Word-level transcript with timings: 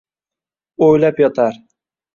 O’ylab 0.87 1.23
yotar 1.27 1.63